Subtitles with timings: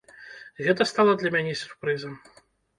[0.67, 2.19] Гэта стала для мяне сюрпрызам.